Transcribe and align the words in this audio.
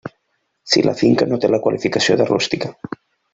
Si 0.71 0.81
la 0.87 0.95
finca 1.01 1.27
no 1.33 1.39
té 1.43 1.51
la 1.51 1.59
qualificació 1.67 2.17
de 2.23 2.27
rústica. 2.31 2.73